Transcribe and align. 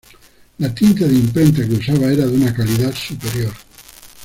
La 0.57 0.73
tinta 0.73 1.05
de 1.07 1.13
imprenta 1.13 1.61
que 1.67 1.75
usaba 1.75 2.11
era 2.11 2.25
de 2.25 2.33
una 2.35 2.51
calidad 2.55 2.91
superior. 2.95 3.53